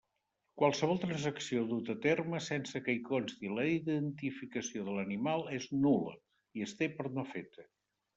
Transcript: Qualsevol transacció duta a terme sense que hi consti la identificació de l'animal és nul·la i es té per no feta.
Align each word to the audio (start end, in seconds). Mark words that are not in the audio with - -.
Qualsevol 0.59 0.99
transacció 1.01 1.65
duta 1.73 1.91
a 1.97 1.99
terme 2.05 2.39
sense 2.45 2.81
que 2.87 2.95
hi 2.95 3.01
consti 3.09 3.51
la 3.59 3.65
identificació 3.73 4.87
de 4.87 4.95
l'animal 4.95 5.45
és 5.59 5.69
nul·la 5.85 6.15
i 6.61 6.65
es 6.69 6.75
té 6.81 6.89
per 6.97 7.07
no 7.19 7.27
feta. 7.35 7.67